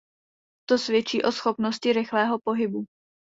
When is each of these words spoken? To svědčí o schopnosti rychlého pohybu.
To 0.69 0.77
svědčí 0.77 1.21
o 1.23 1.31
schopnosti 1.31 1.93
rychlého 1.93 2.39
pohybu. 2.43 2.85